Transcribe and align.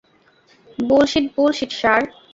Bullshit 0.79 1.25
bullshit 1.35 1.71
ষাঁড়। 1.79 2.05